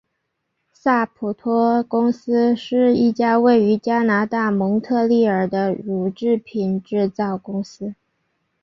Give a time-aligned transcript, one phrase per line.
[0.73, 7.93] 萨普托公司是一家位于加拿大蒙特利尔的乳制品制造公司。